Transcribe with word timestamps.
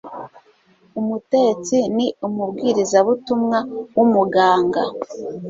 Umutetsi 0.99 1.77
ni 1.95 2.07
Umubwirizabutumwa 2.27 3.57
wUmuganga 3.95 4.81